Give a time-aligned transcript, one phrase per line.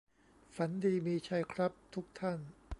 [0.55, 2.39] ฝันดีมีชัยครับทุกท่าน